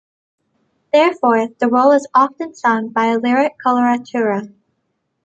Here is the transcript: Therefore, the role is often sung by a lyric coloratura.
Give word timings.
Therefore, 0.91 1.49
the 1.59 1.67
role 1.67 1.91
is 1.91 2.07
often 2.15 2.55
sung 2.55 2.89
by 2.89 3.05
a 3.05 3.19
lyric 3.19 3.57
coloratura. 3.63 4.51